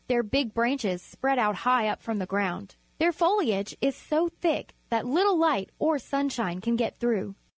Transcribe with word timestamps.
Their 0.07 0.23
big 0.23 0.55
branches 0.55 0.99
spread 0.99 1.37
out 1.37 1.57
high 1.57 1.87
up 1.87 2.01
from 2.01 2.17
the 2.17 2.25
ground. 2.25 2.75
Their 2.97 3.11
foliage 3.11 3.77
is 3.81 3.95
so 3.95 4.29
thick 4.29 4.73
that 4.89 5.05
little 5.05 5.37
light 5.37 5.69
or 5.77 5.99
sunshine 5.99 6.59
can 6.59 6.75
get 6.75 6.97
through. 6.99 7.35